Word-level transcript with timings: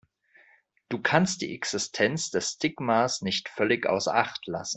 Du 0.89 0.99
kannst 0.99 1.41
die 1.43 1.53
Existenz 1.53 2.31
des 2.31 2.53
Stigmas 2.53 3.21
nicht 3.21 3.49
völlig 3.49 3.85
außer 3.85 4.11
Acht 4.15 4.47
lassen. 4.47 4.69